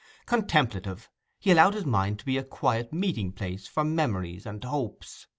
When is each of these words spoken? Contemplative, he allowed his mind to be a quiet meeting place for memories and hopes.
Contemplative, 0.25 1.11
he 1.37 1.51
allowed 1.51 1.75
his 1.75 1.85
mind 1.85 2.17
to 2.17 2.25
be 2.25 2.35
a 2.35 2.43
quiet 2.43 2.91
meeting 2.91 3.31
place 3.31 3.67
for 3.67 3.83
memories 3.83 4.47
and 4.47 4.63
hopes. 4.63 5.27